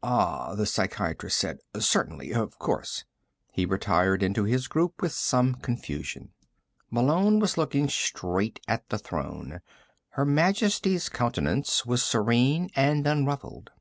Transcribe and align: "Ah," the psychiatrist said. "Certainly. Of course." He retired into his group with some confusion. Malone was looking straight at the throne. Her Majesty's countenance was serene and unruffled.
"Ah," 0.00 0.54
the 0.54 0.64
psychiatrist 0.64 1.36
said. 1.36 1.58
"Certainly. 1.76 2.30
Of 2.34 2.56
course." 2.60 3.02
He 3.50 3.66
retired 3.66 4.22
into 4.22 4.44
his 4.44 4.68
group 4.68 5.02
with 5.02 5.10
some 5.10 5.56
confusion. 5.56 6.30
Malone 6.88 7.40
was 7.40 7.58
looking 7.58 7.88
straight 7.88 8.60
at 8.68 8.88
the 8.90 8.98
throne. 9.00 9.60
Her 10.10 10.24
Majesty's 10.24 11.08
countenance 11.08 11.84
was 11.84 12.00
serene 12.04 12.70
and 12.76 13.04
unruffled. 13.08 13.72